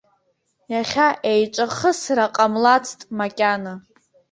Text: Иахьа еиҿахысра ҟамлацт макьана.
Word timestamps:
Иахьа 0.73 1.07
еиҿахысра 1.31 2.25
ҟамлацт 2.35 2.99
макьана. 3.17 3.73